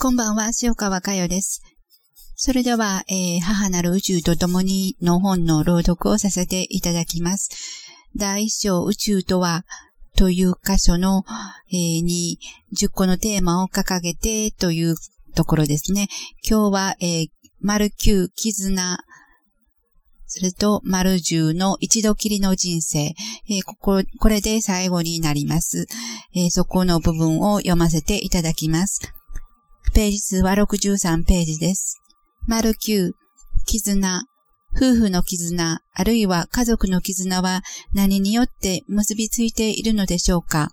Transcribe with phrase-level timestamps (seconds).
[0.00, 1.60] こんばんは、塩川佳代です。
[2.36, 7.50] それでは、えー、母なる宇宙と共にの本の朗読をさせていただきます。
[8.14, 9.64] 第一章宇宙とは、
[10.16, 11.24] という箇所の、
[11.72, 12.38] えー、に
[12.80, 14.94] 10個のテーマを掲げてという
[15.34, 16.06] ところですね。
[16.48, 17.28] 今日は、えー、
[17.60, 18.98] 丸9絆、
[20.26, 25.88] それと、丸10の一度きりの人生、えー、ここ、これで最後になります、
[26.36, 29.12] えー、そこの部分を読ませていただきます。
[29.90, 32.00] ページ数は63ページです。
[32.46, 33.12] 丸9、
[33.66, 34.24] 絆。
[34.76, 37.62] 夫婦の絆、あるいは家族の絆は
[37.94, 40.70] 何によって結びついているのでしょうか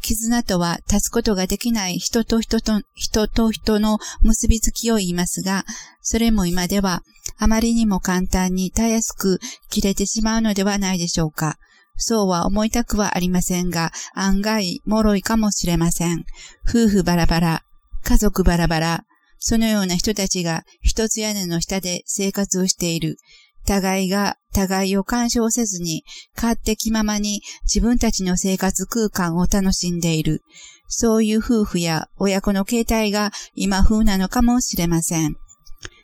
[0.00, 5.64] 絆とは立つことができない人と人と、人と人の結びつきを言いますが、
[6.00, 7.02] それも今では
[7.38, 9.38] あまりにも簡単にたやすく
[9.68, 11.56] 切れてしまうのではないでしょうか。
[11.96, 16.24] そうは思いたくはありませんが、案外、脆いかもしれません。
[16.66, 17.62] 夫婦バラバラ、
[18.10, 19.04] 家族バラバラ、
[19.38, 23.18] そのような人たちが一つ屋根の下で生活をしている。
[23.64, 26.02] 互いが互いを干渉せずに、
[26.34, 27.40] 勝手気ままに
[27.72, 30.42] 自分たちの生活空間を楽しんでいる。
[30.88, 35.36] そういう夫婦や親子の形態が今風なのかもしれません。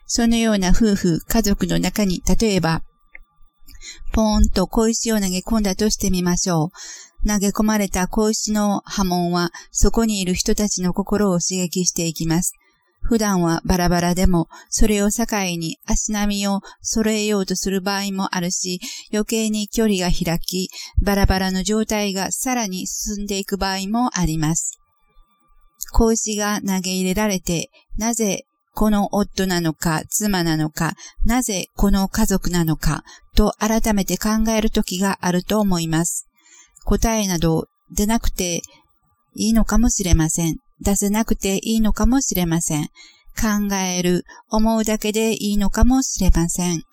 [0.05, 2.83] そのような夫婦、家族の中に、例えば、
[4.13, 6.69] ポーンと小石を投げ込んだとしてみましょう。
[7.27, 12.53] 投げ込まれた小石の波紋は、そこにいる人たちの心を刺激していきます。
[13.01, 15.25] 普段はバラバラでも、それを境
[15.57, 18.79] に足並みを揃えようとする場合もあるし、
[19.13, 20.69] 余計に距離が開き、
[21.01, 24.79] バラバラの状態がさらに進んでいく場合もあります。
[25.93, 30.93] 小石が投げ入れられて、なぜこの夫なのか、妻なのか、
[31.25, 33.03] なぜこの家族なのか、
[33.35, 36.26] と改めて考える時があると思います。
[36.87, 38.61] 答えなど出なくて
[39.35, 40.55] いいのかもしれません。
[40.79, 42.87] 出せなくていいのかもしれません。
[43.35, 46.83] 考える、思うだけでいいのかもしれません。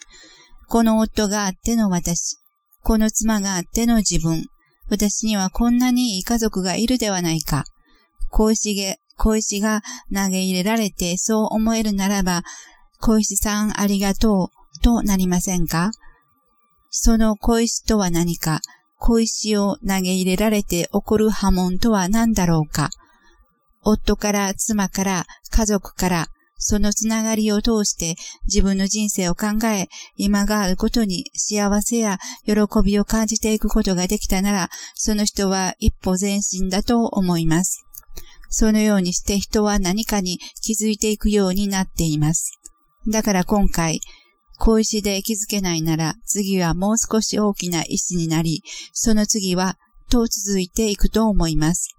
[0.68, 2.38] この夫があっての私。
[2.82, 4.46] この妻があっての自分。
[4.90, 7.64] 私にはこんなにいい家族がいるではないか。
[8.30, 9.82] 小石げ、小石が
[10.12, 12.42] 投げ入れられてそう思えるならば、
[13.00, 15.92] 小石さんありがとうとなりませんか？
[16.90, 18.60] その小石とは何か、
[18.98, 22.90] 小石を投げ入れられて起こる波紋とは何だろうか。
[23.82, 28.16] 夫から妻から家族からそのつながりを通して
[28.46, 37.84] 自分の人生を考え、今があることに幸せや喜びを感じていくことができたなら、その人は一歩前進だと思います。
[38.48, 42.52] そのようにして人は何かに気づいていくようになっています。
[43.08, 44.00] だから今回、
[44.58, 49.76] 小石で気づけないなら、次はもう少し大きな石になり、その次は、
[50.10, 51.94] と続いていくと思います。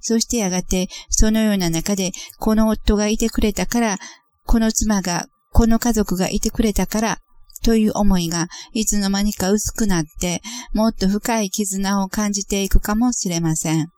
[0.00, 3.98] そしてやがて、そのような中で、この夫がいてくれたから、
[4.46, 7.18] この妻が、この家族がいてくれたから、
[7.62, 10.42] という思いがいつの間にか薄くなって、
[10.72, 13.88] もっと深い絆を感じていくかもしれません。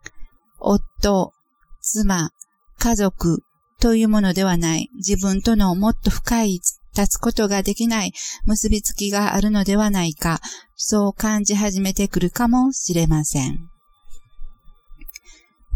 [0.61, 1.33] 夫、
[1.81, 2.31] 妻、
[2.79, 3.43] 家族
[3.81, 6.61] というものではない自分とのもっと深い
[6.97, 8.13] 立つことができない
[8.45, 10.41] 結びつきがあるのではないか、
[10.77, 13.69] そう感じ始めてくるかもしれません。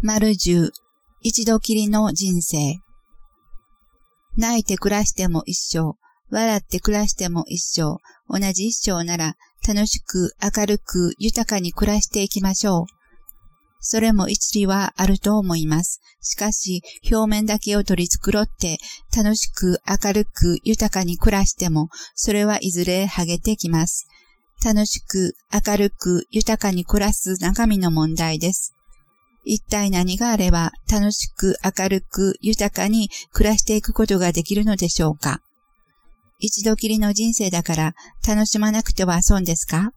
[0.01, 0.71] 丸十、
[1.21, 2.79] 一度きりの人生。
[4.37, 5.97] 泣いて暮らしても一生、
[6.31, 7.97] 笑って暮らしても一生、
[8.29, 9.35] 同じ一生なら
[9.67, 12.98] 楽しく明るく豊かに暮らしていきましょう。
[13.79, 16.01] それも一理はあると思います。
[16.21, 16.81] しかし、
[17.11, 18.77] 表面だけを取り繕って、
[19.15, 24.07] 楽しく明るく豊かに暮らしても、それはいずれ剥げてきます。
[24.63, 28.75] 楽しく明るく豊かに暮らす中身の問題です。
[29.45, 35.39] 一体何があれば楽しく明るく豊かに暮らしていくことができるのでしょうか？
[36.39, 37.93] 一度きりの人生だから
[38.27, 39.93] 楽しまなくては損ですか？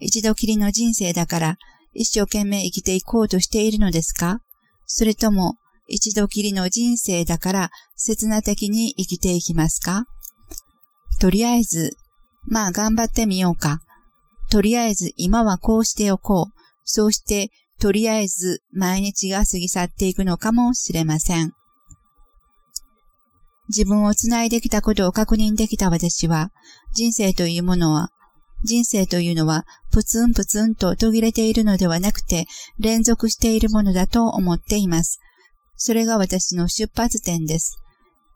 [0.00, 1.58] 一度きりの人生だから
[1.96, 4.40] 一生懸命生きていこうとしているのですか？
[4.86, 5.56] それとも、
[5.88, 10.04] 一度きりの人生だから刹那的に生きていきますか？
[11.20, 11.96] とりあえず、
[12.46, 13.80] まあ頑張ってみようか。
[14.50, 16.52] とりあえず今はこうしておこう。
[16.84, 17.50] そうして、
[17.80, 21.52] とりあえず毎日が過ぎ去っていくのかもしれません。
[23.68, 26.50] 自分をつないできたことを確認できた私は、
[26.94, 28.10] 人生というものは
[28.64, 32.46] 人生というのは、プツンプツンと途切れているのではなくて、
[32.78, 35.20] 連続しているものだと思っています。
[35.76, 37.78] それが私の出発点です。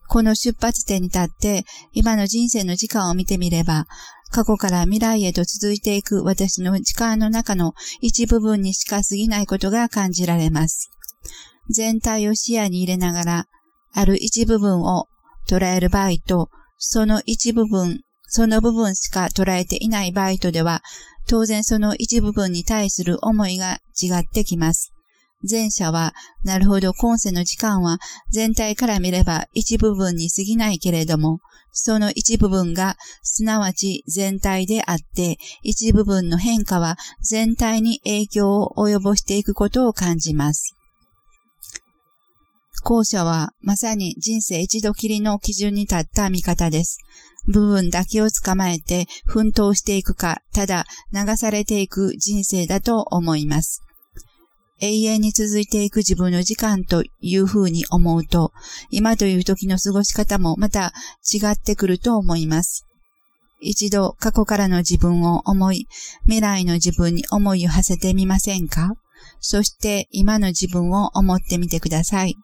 [0.09, 3.87] この出発点に立って、今の人生の時間を見てみれば、
[4.31, 10.91] 過去から未来へと続いていく私の時間の中の一部分にしか過ぎないことが感じられます。
[11.69, 13.47] 全体を視野に入れながら、
[13.93, 15.07] ある一部分を
[15.49, 20.83] 捉える場合と、その一部分、その部分しか捉えていない場合とでは、
[21.29, 24.93] 当然その一部分に対する思いが違ってきます。
[25.49, 27.99] 前者は、なるほど今世の時間は
[28.31, 31.41] 全体から見れば一部分に過ぎないけれども、
[31.73, 40.77] その一部分がすなわち全体であって、一部分の変化は全体に影響を及ぼしていくことを感じます。
[42.83, 46.99] 後者はまさに人生一度きりの基準に立った見方です。
[47.51, 53.83] 部分だけを捕まえて奮闘していくか、ただ流されていく人生だと思います。
[54.83, 58.53] 永遠に続いていく自分の時間というふうに思うと、
[58.91, 60.95] 今という時の過ごし方もまた
[61.31, 62.87] 違ってくると思います。
[63.61, 65.87] 一度過去からの自分を思い、
[66.23, 68.95] 未来の自分に思いを馳せてみませんか？
[69.41, 72.37] そして今の自分を思ってみてください。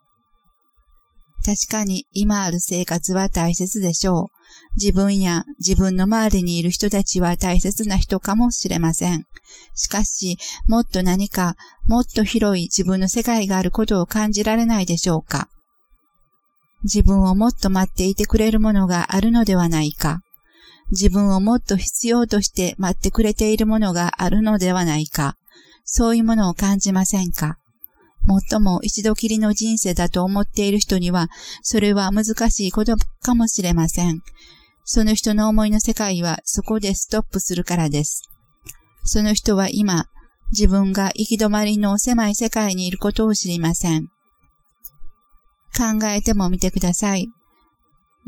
[1.42, 4.35] 確かに今ある生活は大切でしょう。
[4.76, 9.24] 自分や自分の周りにいる人たちは大切な人かもしれません。
[9.74, 11.56] しかし、もっと何か、
[11.86, 15.48] もっと広い自分の世界があることを感じられないでしょうか
[16.82, 20.20] 自分をもっと待っていてくれるものがあるのではないか
[20.90, 25.36] 自分をもっと必要として待ってくれているものがあるのではないか
[25.84, 27.58] そういうものを感じませんか
[28.50, 31.28] 最も一度きりの人生だと思っている人には、
[31.62, 34.20] それは難しいことかもしれません。
[34.88, 38.22] その人の思いの世界はそこでストップするからです。
[39.02, 40.06] その人は今、
[40.52, 44.06] 自分が行き止まりの狭い世界にいることを知りません。
[45.76, 47.28] 考えてもみてください。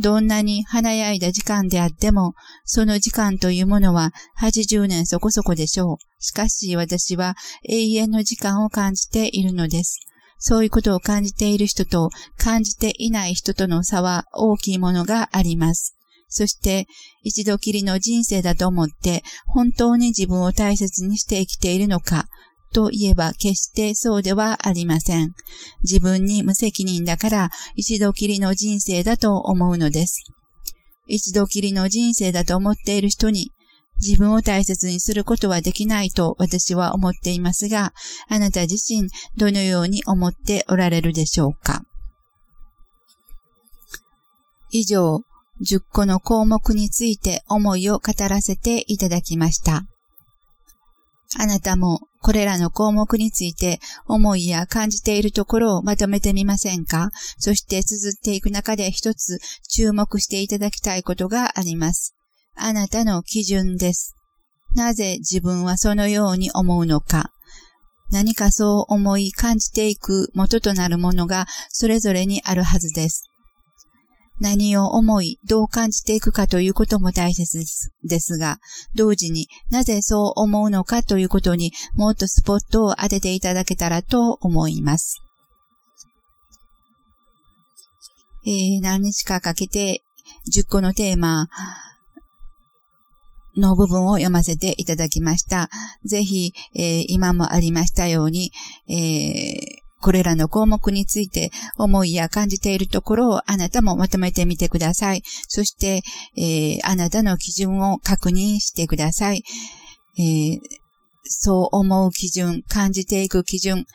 [0.00, 2.34] どんなに華やいだ時間であっても、
[2.64, 4.10] その時間というものは
[4.40, 5.96] 80年そこそこでしょう。
[6.18, 7.36] しかし私は
[7.68, 10.00] 永遠の時間を感じているのです。
[10.38, 15.97] そういうことを感じている人と感じていない人との差は大きいものがあります。
[16.28, 16.86] そして、
[17.22, 22.26] 一度きりの人生だと思って、本当に自分を大切にして生きているのか、
[22.72, 25.32] といえば決してそうではありません。
[25.82, 30.22] 自分に無責任だから一度きりの人生だと思うのです。
[31.06, 33.52] 一度きりの人生だと思っている人に
[34.02, 37.94] 自分を大切にすることはできないと私は思っていますが、
[38.28, 39.08] あなた自身
[39.38, 41.82] どのように思っておられるでしょうか？
[44.70, 45.22] 以上、
[45.64, 49.84] 10個の項目について思いを語らせていただきました。
[51.38, 57.10] あなたもこれらの項目について思いや感じているところをまとめてみませんか？
[57.38, 59.38] そして綴っていく中で一つ
[59.68, 62.14] 注目していただきたいことがあります。
[62.56, 64.14] あなたの基準です。
[64.74, 67.30] なぜ自分はそのように思うのか？
[68.10, 73.27] 何かそう思い感じていく元となるものがそれぞれにあるはずです。
[74.40, 77.64] 何を思い、どう感じていくかということも大切
[78.04, 78.58] ですが、
[78.94, 85.22] 同時になぜそう思うのかということにもっとスポットを当てていただけたらと思います。
[88.46, 90.02] えー、何日かかけて
[90.54, 91.48] 10個のテーマ
[93.56, 95.68] の部分を読ませていただきました。
[96.04, 98.52] ぜひ、えー、今もありましたように、
[98.88, 105.22] えーこれらの項目について思いや感じているところをあなたもまとめてみてください。
[105.48, 106.02] そして、
[106.36, 109.42] えー、あなたの基準を確認してください。
[110.18, 110.60] えー、
[111.24, 113.86] そう思う基準、感じていく基準、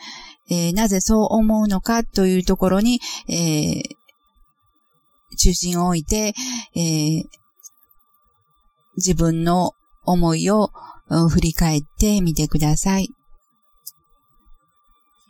[0.50, 3.00] えー、なぜそう思うのかというところに、
[3.30, 3.82] え
[5.36, 6.34] 中心を置いて、
[6.76, 7.24] え
[8.98, 9.74] 自分の
[10.04, 10.70] 思いを
[11.30, 13.10] 振り返ってみてください。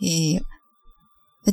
[0.01, 0.41] えー、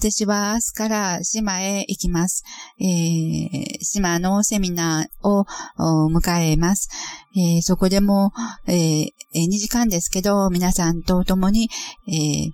[0.00, 2.42] 私は明日から島へ行きます。
[2.80, 5.44] えー、島のセミナーを
[6.08, 6.88] 迎えます。
[7.36, 8.32] えー、そこでも、
[8.66, 11.68] えー、2時間ですけど、皆さんと共に、
[12.08, 12.52] えー、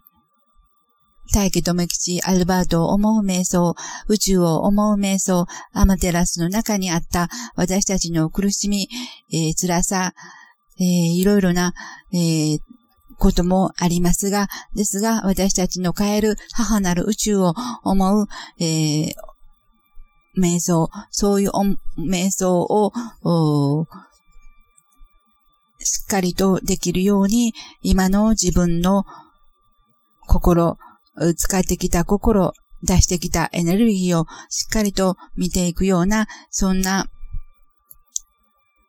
[1.32, 3.76] 大気留吉、アルバートを思う瞑想、
[4.08, 8.88] 宇宙を思う瞑想、アマテラスの中にあった私たちの苦しみ、
[9.32, 10.14] えー、辛さ、
[10.80, 11.74] えー、いろいろな、
[12.12, 12.58] えー、
[13.18, 18.26] こともありますが、ですが、私たちの変える母なる宇宙を思う、
[18.60, 19.12] えー、
[20.38, 21.50] 瞑想、そういう
[21.98, 22.92] 瞑想を、
[25.78, 29.04] しっかりとできるように、今の自分の
[30.26, 30.78] 心、
[31.36, 37.06] 使ってきた心、出してきたエネルギーをしっかりと見ていくような、そんな、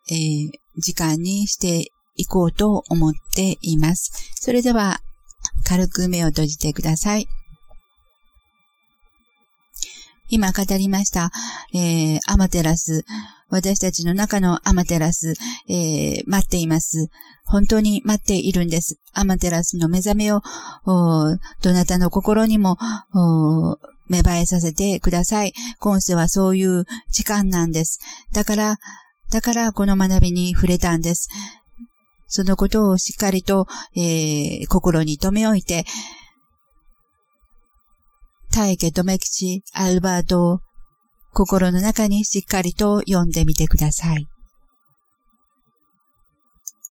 [0.09, 4.11] えー、時間にして行こうと思っています。
[4.35, 4.99] それでは、
[5.65, 7.27] 軽く目を閉じてください。
[10.29, 11.31] 今語りました、
[11.73, 13.05] えー、アマテラス、
[13.49, 15.35] 私たちの中のアマテラス、
[15.69, 17.07] えー、待っています。
[17.45, 18.99] 本当に待っているんです。
[19.13, 20.41] アマテラスの目覚めを、
[20.85, 22.77] どなたの心にも、
[24.09, 25.53] 芽生えさせてください。
[25.79, 27.99] 今世はそういう時間なんです。
[28.33, 28.77] だから、
[29.31, 31.29] だからこの学びに触れたんです。
[32.27, 35.85] そのことをしっかりと、えー、心に留め置いて、
[38.53, 40.59] 大家留吉アルバートを
[41.31, 44.27] 心の中にしっかりと読んでみてください。